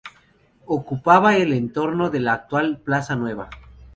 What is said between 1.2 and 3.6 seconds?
el entorno de la actual plaza Nueva.